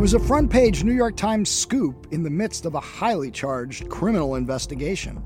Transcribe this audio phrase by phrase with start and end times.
[0.00, 3.30] It was a front page New York Times scoop in the midst of a highly
[3.30, 5.22] charged criminal investigation.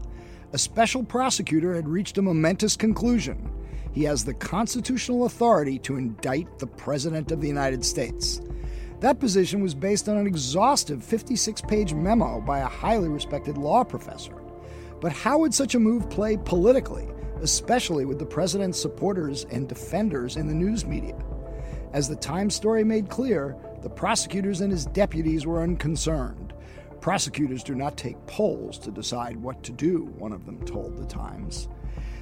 [0.52, 3.52] A special prosecutor had reached a momentous conclusion.
[3.92, 8.40] He has the constitutional authority to indict the President of the United States.
[8.98, 13.84] That position was based on an exhaustive 56 page memo by a highly respected law
[13.84, 14.42] professor.
[15.00, 17.06] But how would such a move play politically,
[17.40, 21.16] especially with the president's supporters and defenders in the news media?
[21.92, 26.54] As the Times story made clear, the prosecutors and his deputies were unconcerned.
[27.02, 31.04] Prosecutors do not take polls to decide what to do, one of them told the
[31.04, 31.68] Times.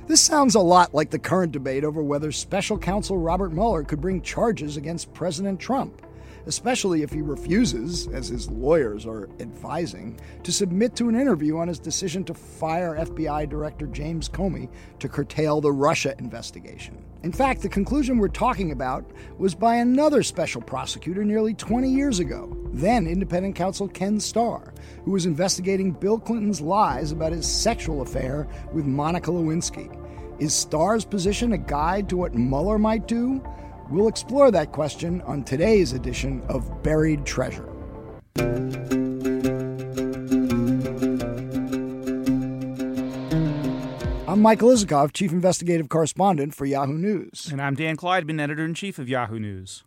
[0.08, 4.00] This sounds a lot like the current debate over whether special counsel Robert Mueller could
[4.00, 6.02] bring charges against President Trump
[6.46, 11.68] especially if he refuses, as his lawyers are advising, to submit to an interview on
[11.68, 17.02] his decision to fire FBI Director James Comey to curtail the Russia investigation.
[17.22, 22.18] In fact, the conclusion we're talking about was by another special prosecutor nearly 20 years
[22.18, 24.74] ago, then independent counsel Ken Starr,
[25.04, 29.96] who was investigating Bill Clinton's lies about his sexual affair with Monica Lewinsky.
[30.40, 33.40] Is Starr's position a guide to what Mueller might do?
[33.92, 37.68] We'll explore that question on today's edition of Buried Treasure.
[44.26, 47.50] I'm Michael Isikoff, Chief Investigative Correspondent for Yahoo News.
[47.52, 49.84] And I'm Dan Klaidman, Editor in Chief of Yahoo News.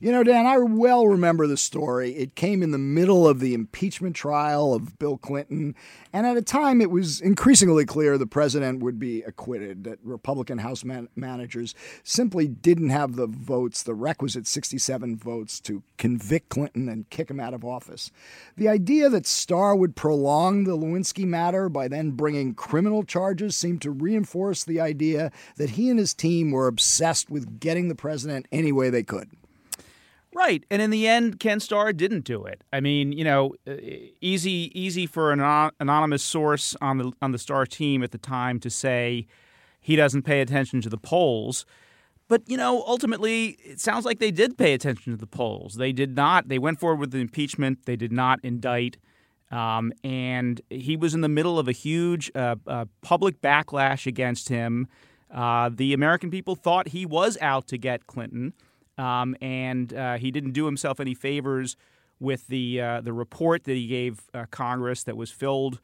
[0.00, 2.12] You know, Dan, I well remember the story.
[2.12, 5.74] It came in the middle of the impeachment trial of Bill Clinton.
[6.12, 10.58] And at a time, it was increasingly clear the president would be acquitted, that Republican
[10.58, 16.88] House man- managers simply didn't have the votes, the requisite 67 votes, to convict Clinton
[16.88, 18.10] and kick him out of office.
[18.56, 23.82] The idea that Starr would prolong the Lewinsky matter by then bringing criminal charges seemed
[23.82, 28.46] to reinforce the idea that he and his team were obsessed with getting the president
[28.52, 29.30] any way they could.
[30.36, 32.62] Right, and in the end, Ken Starr didn't do it.
[32.70, 33.54] I mean, you know,
[34.20, 35.40] easy, easy for an
[35.80, 39.26] anonymous source on the on the Starr team at the time to say
[39.80, 41.64] he doesn't pay attention to the polls.
[42.28, 45.76] But you know, ultimately, it sounds like they did pay attention to the polls.
[45.76, 46.48] They did not.
[46.48, 47.86] They went forward with the impeachment.
[47.86, 48.98] They did not indict,
[49.50, 54.50] um, and he was in the middle of a huge uh, uh, public backlash against
[54.50, 54.86] him.
[55.30, 58.52] Uh, the American people thought he was out to get Clinton.
[58.98, 61.76] Um, and uh, he didn't do himself any favors
[62.18, 65.80] with the uh, the report that he gave uh, Congress that was filled,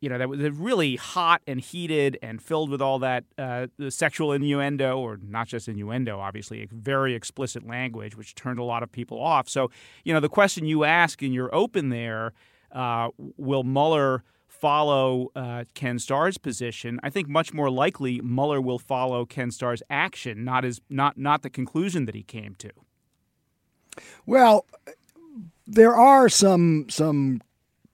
[0.00, 4.32] you know, that was really hot and heated and filled with all that uh, sexual
[4.32, 9.20] innuendo, or not just innuendo, obviously, very explicit language, which turned a lot of people
[9.20, 9.48] off.
[9.48, 9.70] So,
[10.02, 12.32] you know, the question you ask in your open there,
[12.72, 14.24] uh, will Mueller
[14.60, 17.00] follow uh, Ken Starr's position.
[17.02, 21.42] I think much more likely Mueller will follow Ken Starr's action, not his not not
[21.42, 22.70] the conclusion that he came to.
[24.26, 24.66] Well,
[25.66, 27.40] there are some some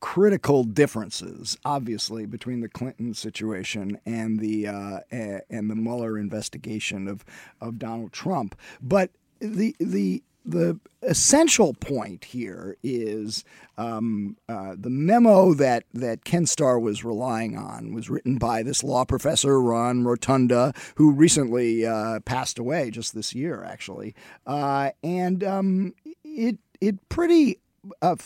[0.01, 7.25] critical differences, obviously, between the Clinton situation and the uh, and the Mueller investigation of
[7.61, 8.55] of Donald Trump.
[8.81, 9.11] But
[9.41, 13.45] the the the essential point here is
[13.79, 18.83] um, uh, the memo that, that Ken Starr was relying on was written by this
[18.83, 24.15] law professor, Ron Rotunda, who recently uh, passed away just this year, actually.
[24.47, 27.59] Uh, and um, it, it pretty
[28.03, 28.17] uh,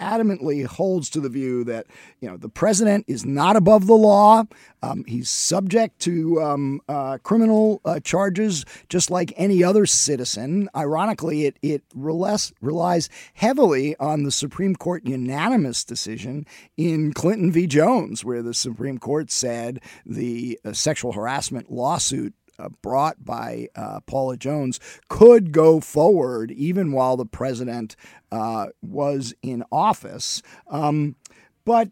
[0.00, 1.86] adamantly holds to the view that
[2.20, 4.44] you know the president is not above the law.
[4.82, 10.68] Um, he's subject to um, uh, criminal uh, charges just like any other citizen.
[10.74, 16.46] Ironically, it it relies, relies heavily on the Supreme Court unanimous decision
[16.76, 17.66] in Clinton v.
[17.66, 22.34] Jones, where the Supreme Court said the uh, sexual harassment lawsuit
[22.82, 24.78] brought by uh, Paula Jones
[25.08, 27.96] could go forward even while the president
[28.30, 30.42] uh, was in office.
[30.68, 31.16] Um,
[31.64, 31.90] but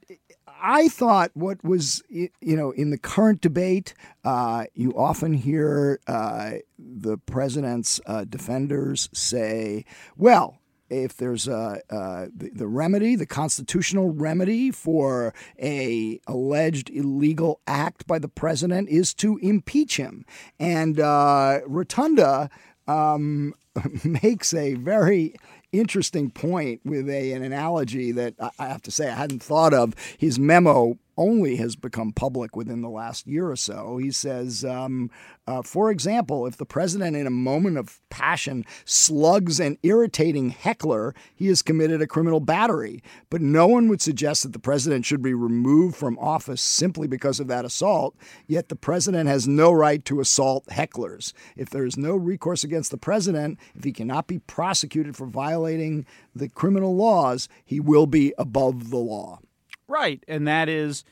[0.60, 6.54] I thought what was, you know, in the current debate, uh, you often hear uh,
[6.78, 9.84] the president's uh, defenders say,
[10.16, 10.58] well,
[10.90, 18.18] if there's a, the, the, remedy, the constitutional remedy for a alleged illegal act by
[18.18, 20.24] the president is to impeach him,
[20.58, 22.50] and uh, Rotunda
[22.86, 23.54] um,
[24.04, 25.34] makes a very
[25.72, 29.94] interesting point with a, an analogy that I have to say I hadn't thought of.
[30.16, 33.98] His memo only has become public within the last year or so.
[33.98, 35.10] He says, um,
[35.46, 41.14] uh, for example, if the president in a moment of passion slugs an irritating heckler,
[41.34, 43.02] he has committed a criminal battery.
[43.28, 47.40] But no one would suggest that the president should be removed from office simply because
[47.40, 48.16] of that assault,
[48.46, 51.32] yet the president has no right to assault hecklers.
[51.56, 56.06] If there is no recourse against the president, if he cannot be prosecuted for violating
[56.34, 59.40] the criminal laws, he will be above the law.
[59.88, 61.04] Right, and that is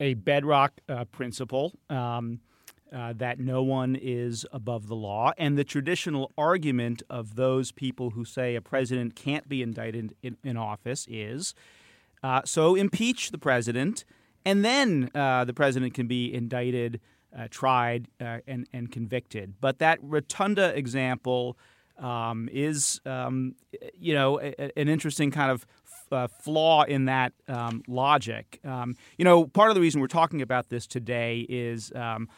[0.00, 1.72] a bedrock uh, principle.
[1.88, 2.40] Um,
[2.94, 5.32] uh, that no one is above the law.
[5.36, 10.36] And the traditional argument of those people who say a president can't be indicted in,
[10.44, 11.52] in office is
[12.22, 14.04] uh, so impeach the president,
[14.44, 17.00] and then uh, the president can be indicted,
[17.36, 19.54] uh, tried, uh, and, and convicted.
[19.60, 21.58] But that Rotunda example
[21.98, 23.54] um, is, um,
[23.98, 25.66] you know, a, an interesting kind of
[26.12, 28.60] uh, flaw in that um, logic.
[28.64, 32.28] Um, you know, part of the reason we're talking about this today is um,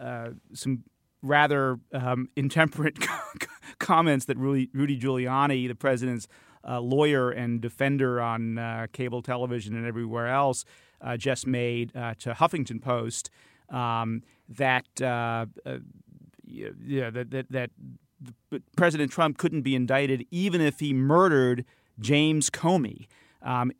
[0.00, 0.84] uh, some
[1.22, 2.98] rather um, intemperate
[3.78, 6.28] comments that Rudy, Rudy, Giuliani, the president's
[6.66, 10.64] uh, lawyer and defender on uh, cable television and everywhere else,
[11.00, 13.30] uh, just made to Huffington Post
[13.70, 15.44] um, that, yeah,
[17.10, 17.70] that, that, that
[18.76, 21.64] President Trump couldn't be indicted even if he murdered
[22.00, 23.06] James Comey.
[23.42, 23.72] Um,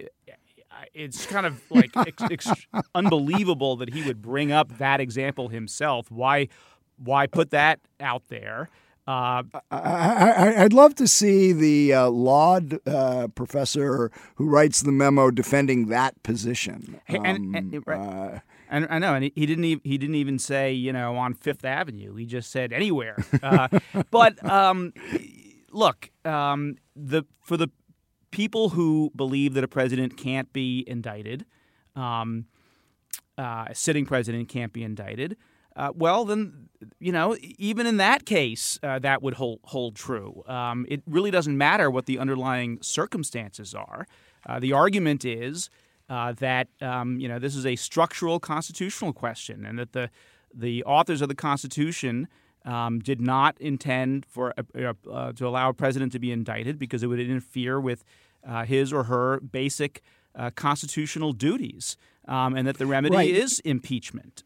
[0.94, 6.11] it's kind of like ex- ex- unbelievable that he would bring up that example himself.
[6.11, 6.49] Why,
[6.97, 8.69] why put that out there?
[9.06, 15.31] Uh, I, would love to see the uh, law uh, professor who writes the memo
[15.31, 17.00] defending that position.
[17.09, 17.99] Um, and, and, right.
[17.99, 18.38] Uh,
[18.69, 21.32] and, I know, and he, he didn't even, he didn't even say you know on
[21.32, 22.17] Fifth Avenue.
[22.17, 23.17] He just said anywhere.
[23.43, 23.69] Uh,
[24.11, 24.93] but um,
[25.73, 27.69] look, um, the for the
[28.31, 31.45] people who believe that a president can't be indicted,
[31.97, 32.47] um,
[33.37, 35.37] uh, a sitting president can't be indicted,
[35.79, 40.43] uh, well, then, you know, even in that case, uh, that would hold, hold true.
[40.49, 44.05] Um, it really doesn't matter what the underlying circumstances are.
[44.45, 45.71] Uh, the argument is
[46.09, 50.11] uh, that, um, you know, this is a structural constitutional question and that the,
[50.53, 52.27] the authors of the Constitution
[52.64, 57.06] um, did not intend for uh, to allow a president to be indicted because it
[57.06, 58.05] would interfere with
[58.46, 60.02] uh, his or her basic
[60.34, 61.96] uh, constitutional duties,
[62.26, 63.31] um, and that the remedy right.
[63.31, 64.44] is impeachment.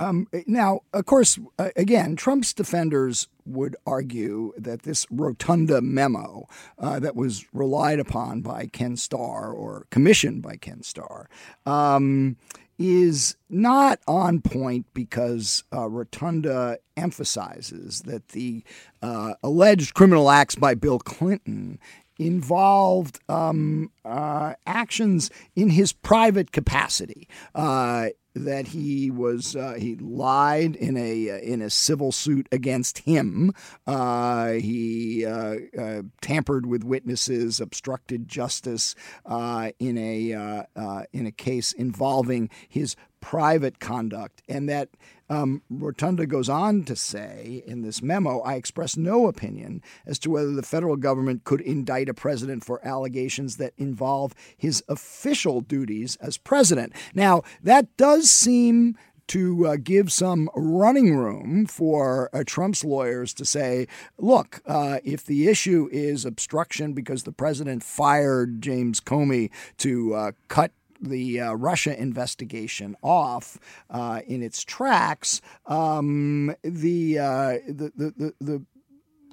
[0.00, 6.98] Um, now, of course, uh, again, Trump's defenders would argue that this Rotunda memo uh,
[6.98, 11.28] that was relied upon by Ken Starr or commissioned by Ken Starr
[11.64, 12.36] um,
[12.78, 18.64] is not on point because uh, Rotunda emphasizes that the
[19.02, 21.78] uh, alleged criminal acts by Bill Clinton
[22.18, 27.28] involved um, uh, actions in his private capacity.
[27.54, 32.98] Uh, that he was uh, he lied in a uh, in a civil suit against
[32.98, 33.52] him.
[33.86, 38.94] Uh, he uh, uh, tampered with witnesses, obstructed justice
[39.26, 40.64] uh, in a
[41.12, 44.90] in a case involving his private conduct, and that
[45.30, 50.30] um, Rotunda goes on to say in this memo I express no opinion as to
[50.30, 56.16] whether the federal government could indict a president for allegations that involve his official duties
[56.16, 56.92] as president.
[57.14, 58.94] Now, that does seem
[59.28, 63.88] to uh, give some running room for uh, Trump's lawyers to say,
[64.18, 70.32] look, uh, if the issue is obstruction because the president fired James Comey to uh,
[70.48, 70.72] cut
[71.04, 73.58] the uh, Russia investigation off
[73.90, 78.64] uh, in its tracks, um, the, uh, the, the, the,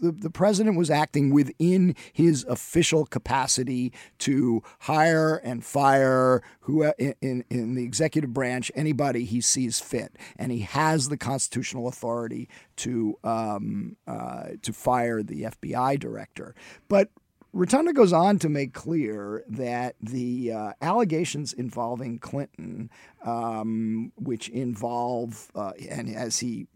[0.02, 7.16] the, the president was acting within his official capacity to hire and fire who in,
[7.22, 12.50] in, in the executive branch anybody he sees fit, and he has the constitutional authority
[12.78, 16.56] to um, uh, to fire the FBI director.
[16.88, 17.10] But
[17.54, 22.90] Rotunda goes on to make clear that the uh, allegations involving Clinton,
[23.26, 26.68] um, which involve, uh, and as he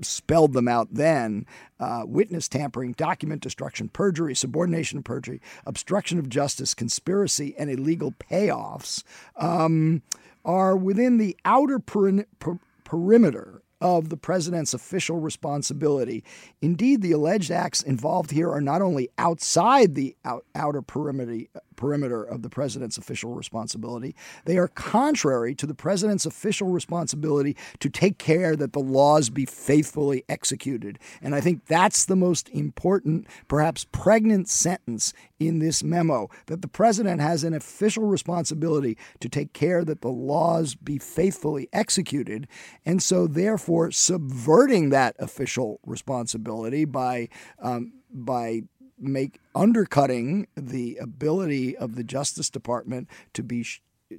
[0.00, 1.46] spelled them out then
[1.80, 8.12] uh, witness tampering, document destruction, perjury, subornation of perjury, obstruction of justice, conspiracy, and illegal
[8.12, 9.02] payoffs
[9.36, 10.02] um,
[10.44, 16.24] are within the outer per- per- perimeter of the president's official responsibility.
[16.62, 21.46] Indeed, the alleged acts involved here are not only outside the out, outer perimeter,
[21.76, 24.14] perimeter of the president's official responsibility.
[24.44, 29.46] They are contrary to the president's official responsibility to take care that the laws be
[29.46, 30.98] faithfully executed.
[31.22, 36.68] And I think that's the most important, perhaps pregnant sentence in this memo that the
[36.68, 42.46] president has an official responsibility to take care that the laws be faithfully executed.
[42.84, 47.28] And so, therefore, subverting that official responsibility by
[47.60, 48.62] um, by
[49.04, 53.66] make undercutting the ability of the Justice Department to be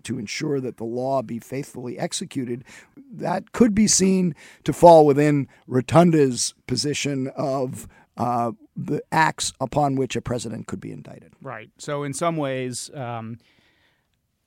[0.04, 2.64] to ensure that the law be faithfully executed,
[3.12, 7.88] that could be seen to fall within Rotunda's position of
[8.18, 11.34] uh, the acts upon which a president could be indicted.
[11.42, 11.70] Right.
[11.78, 13.38] So, in some ways, um,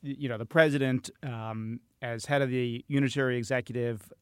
[0.03, 4.13] you know, the president, um, as head of the unitary executive,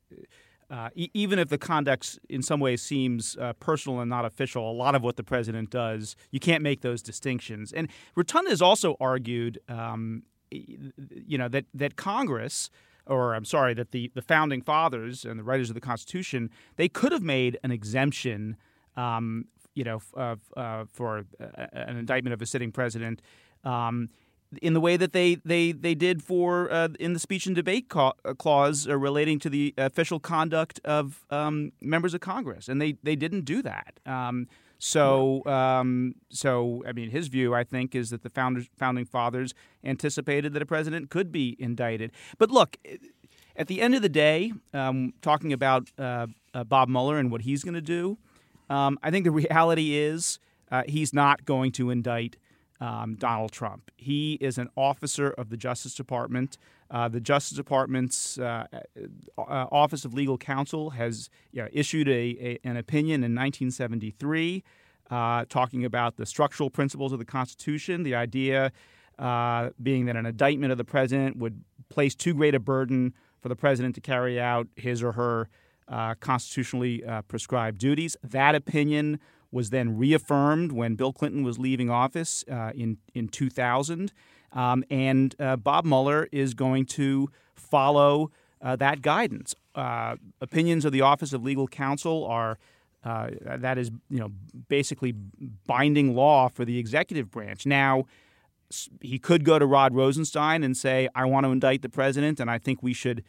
[0.71, 4.71] uh, e- even if the conduct in some ways seems uh, personal and not official,
[4.71, 7.73] a lot of what the president does, you can't make those distinctions.
[7.73, 12.71] And Rotunda has also argued, um, you know, that that Congress,
[13.07, 16.89] or I'm sorry, that the the founding fathers and the writers of the Constitution, they
[16.89, 18.57] could have made an exemption,
[18.97, 21.25] um, you know, uh, for
[21.73, 23.23] an indictment of a sitting president.
[23.65, 24.09] Um,
[24.63, 27.89] in the way that they they they did for uh, in the speech and debate
[27.89, 32.81] ca- uh, clause uh, relating to the official conduct of um, members of Congress, and
[32.81, 33.99] they they didn't do that.
[34.07, 34.49] Um,
[34.79, 39.55] so um, so I mean, his view I think is that the founders founding fathers
[39.85, 42.13] anticipated that a president could be indicted.
[42.39, 42.77] But look,
[43.57, 47.43] at the end of the day, um, talking about uh, uh, Bob Mueller and what
[47.43, 48.19] he's going to do,
[48.69, 50.39] um, I think the reality is
[50.71, 52.37] uh, he's not going to indict
[52.81, 53.91] um, Donald Trump.
[53.97, 56.59] He is an officer of the Justice Department.
[56.91, 58.67] Uh, the Justice Department's uh,
[59.39, 59.41] uh,
[59.73, 64.63] Office of Legal Counsel has you know, issued a, a, an opinion in 1973
[65.11, 68.73] uh, talking about the structural principles of the Constitution, the idea
[69.19, 73.49] uh, being that an indictment of the president would place too great a burden for
[73.49, 75.49] the president to carry out his or her
[75.89, 78.17] uh, constitutionally prescribed duties.
[78.23, 79.21] That opinion
[79.57, 84.13] was then reaffirmed when Bill Clinton was leaving office uh, in in 2000,
[84.53, 89.55] um, and uh, Bob Mueller is going to follow uh, that guidance.
[89.75, 92.59] Uh, opinions of the Office of Legal Counsel are.
[93.05, 94.33] Uh, that is, you know,
[94.69, 95.15] basically
[95.65, 97.65] binding law for the executive branch.
[97.65, 98.07] Now,
[99.01, 102.51] he could go to Rod Rosenstein and say, "I want to indict the president, and
[102.51, 103.23] I think we should."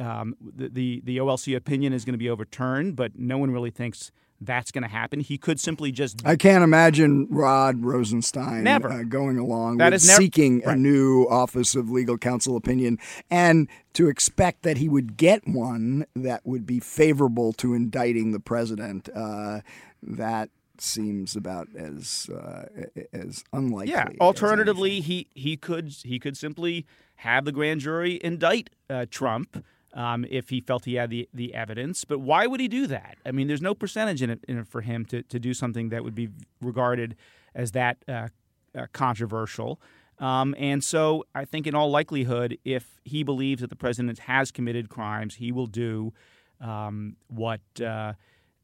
[0.00, 3.70] Um, the, the the OLC opinion is going to be overturned, but no one really
[3.70, 5.20] thinks that's going to happen.
[5.20, 6.24] He could simply just.
[6.24, 8.90] I can't imagine Rod Rosenstein never.
[8.90, 10.76] Uh, going along that with never, seeking right.
[10.76, 12.98] a new Office of Legal Counsel opinion
[13.30, 18.40] and to expect that he would get one that would be favorable to indicting the
[18.40, 19.08] president.
[19.14, 19.60] Uh,
[20.02, 22.66] that seems about as uh,
[23.12, 23.92] as unlikely.
[23.92, 24.08] Yeah.
[24.20, 29.64] Alternatively, he he could he could simply have the grand jury indict uh, Trump
[29.94, 32.04] um, if he felt he had the, the evidence.
[32.04, 33.16] But why would he do that?
[33.24, 35.88] I mean, there's no percentage in it, in it for him to, to do something
[35.90, 36.28] that would be
[36.60, 37.16] regarded
[37.54, 38.28] as that uh,
[38.76, 39.80] uh, controversial.
[40.18, 44.50] Um, and so I think, in all likelihood, if he believes that the president has
[44.50, 46.12] committed crimes, he will do
[46.60, 48.14] um, what uh,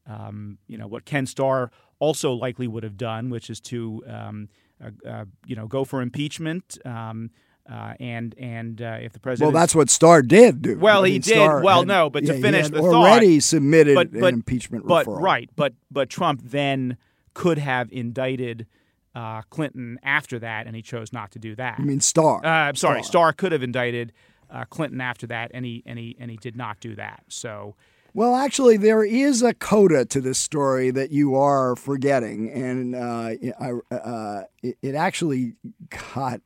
[0.05, 4.49] um, you know what Ken Starr also likely would have done, which is to um,
[4.83, 6.77] uh, uh, you know go for impeachment.
[7.69, 10.77] Uh, and and uh, if the president well, that's what Starr did do.
[10.77, 11.33] Well, I he did.
[11.33, 14.35] Starr well, had, no, but yeah, to finish the already thought, submitted but, but, an
[14.35, 15.19] impeachment but, referral.
[15.19, 16.97] Right, but but Trump then
[17.33, 18.67] could have indicted
[19.15, 21.79] uh, Clinton after that, and he chose not to do that.
[21.79, 22.45] I mean Starr.
[22.45, 23.31] Uh, I'm sorry, Starr.
[23.31, 24.13] Starr could have indicted
[24.51, 27.23] uh, Clinton after that, and he and he and he did not do that.
[27.29, 27.75] So.
[28.13, 33.31] Well, actually, there is a coda to this story that you are forgetting, and uh,
[33.93, 35.55] uh, it, it actually
[36.15, 36.39] got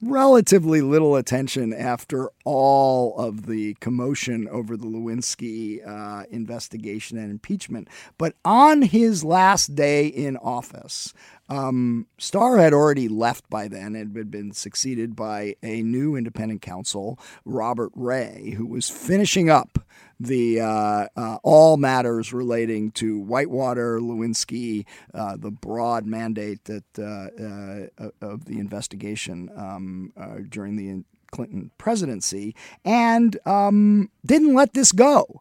[0.00, 7.88] relatively little attention after all of the commotion over the Lewinsky uh, investigation and impeachment.
[8.16, 11.12] But on his last day in office,
[11.48, 16.62] um, Starr had already left by then and had been succeeded by a new independent
[16.62, 19.78] counsel, Robert Ray, who was finishing up
[20.20, 28.04] the uh, uh, all matters relating to Whitewater, Lewinsky, uh, the broad mandate that uh,
[28.04, 34.92] uh, of the investigation um, uh, during the Clinton presidency, and um, didn't let this
[34.92, 35.40] go.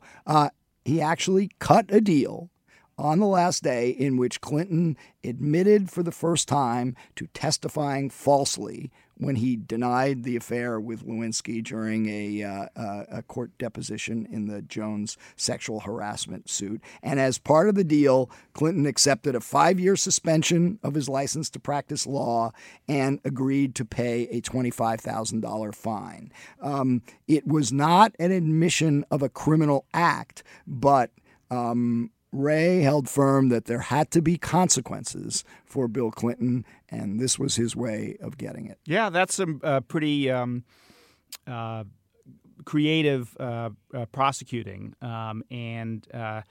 [0.85, 2.49] he actually cut a deal
[2.97, 8.91] on the last day in which Clinton admitted for the first time to testifying falsely
[9.19, 12.67] when he denied the affair with Lewinsky during a, uh,
[13.09, 16.81] a court deposition in the Jones sexual harassment suit.
[17.01, 21.49] And as part of the deal, Clinton accepted a five year suspension of his license
[21.51, 22.51] to practice law
[22.87, 26.31] and agreed to pay a $25,000 fine.
[26.61, 31.11] Um, it was not an admission of a criminal act, but
[31.49, 37.39] um, Ray held firm that there had to be consequences for Bill Clinton, and this
[37.39, 38.79] was his way of getting it.
[38.85, 40.63] Yeah, that's some uh, pretty um,
[41.45, 41.85] uh,
[42.65, 44.93] creative uh, uh prosecuting.
[45.01, 46.41] Um, and uh,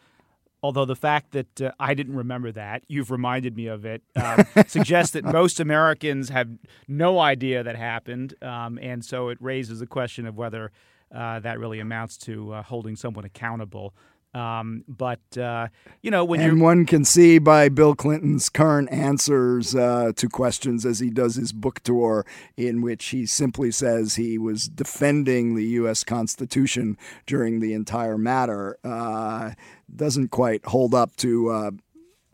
[0.63, 4.45] although the fact that uh, I didn't remember that, you've reminded me of it, um,
[4.67, 6.49] suggests that most Americans have
[6.89, 8.35] no idea that happened.
[8.41, 10.73] Um, and so it raises the question of whether
[11.11, 13.95] that really amounts to holding someone accountable.
[14.35, 15.69] Um, but uh,
[16.03, 20.85] you know, when and one can see by Bill Clinton's current answers uh, to questions
[20.85, 25.65] as he does his book tour, in which he simply says he was defending the
[25.65, 26.05] U.S.
[26.05, 29.53] Constitution during the entire matter, uh,
[29.95, 31.49] doesn't quite hold up to.
[31.51, 31.71] Uh,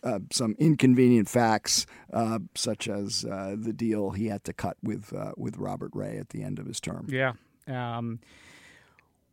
[0.04, 5.56] uh, some inconvenient facts, uh, such as the deal he had to cut with with
[5.58, 7.06] Robert Ray at the end of his term.
[7.08, 7.34] Yeah,
[7.68, 8.18] um,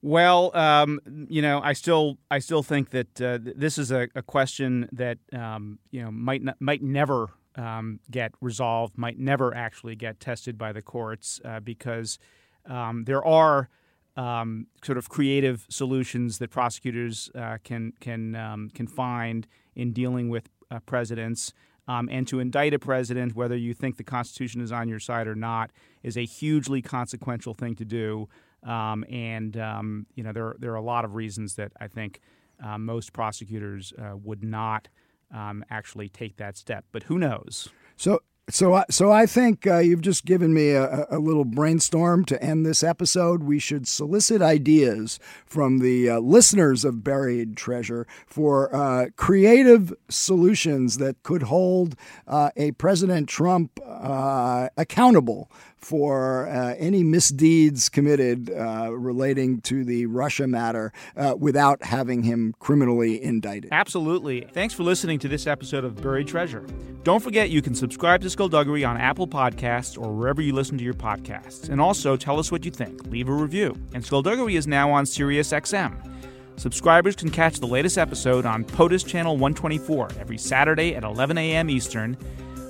[0.01, 4.22] well, um, you know, I still I still think that uh, this is a, a
[4.22, 9.96] question that um, you know might not, might never um, get resolved, might never actually
[9.96, 12.18] get tested by the courts uh, because
[12.65, 13.70] um, there are
[14.15, 20.29] um, sort of creative solutions that prosecutors uh, can can um, can find in dealing
[20.29, 21.53] with uh, presidents.
[21.88, 25.36] and to indict a president, whether you think the Constitution is on your side or
[25.36, 25.72] not,
[26.03, 28.29] is a hugely consequential thing to do.
[28.63, 32.22] Um, and um, you know there there are a lot of reasons that I think
[32.63, 34.88] uh, most prosecutors uh, would not
[35.34, 36.86] um, actually take that step.
[36.92, 37.70] But who knows?
[37.96, 38.20] So.
[38.51, 42.44] So, I, so I think uh, you've just given me a, a, little brainstorm to
[42.44, 43.44] end this episode.
[43.44, 50.98] We should solicit ideas from the uh, listeners of Buried Treasure for uh, creative solutions
[50.98, 59.62] that could hold uh, a President Trump accountable for uh, any misdeeds committed uh, relating
[59.62, 63.69] to the Russia matter uh, without having him criminally indicted.
[63.71, 64.41] Absolutely.
[64.53, 66.65] Thanks for listening to this episode of Buried Treasure.
[67.03, 70.83] Don't forget you can subscribe to Skullduggery on Apple Podcasts or wherever you listen to
[70.83, 71.69] your podcasts.
[71.69, 73.05] And also tell us what you think.
[73.07, 73.75] Leave a review.
[73.93, 76.09] And Skullduggery is now on SiriusXM.
[76.57, 81.69] Subscribers can catch the latest episode on POTUS Channel 124 every Saturday at 11 a.m.
[81.69, 82.17] Eastern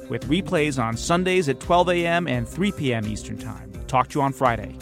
[0.10, 2.28] with replays on Sundays at 12 a.m.
[2.28, 3.06] and 3 p.m.
[3.06, 3.72] Eastern Time.
[3.88, 4.76] Talk to you on Friday.